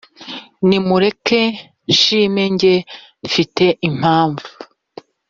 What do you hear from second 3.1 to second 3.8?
mfite